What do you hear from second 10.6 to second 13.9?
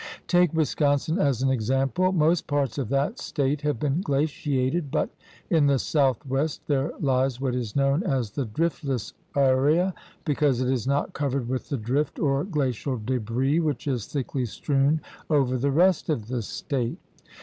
is not covered with the "drift" or glacial debris which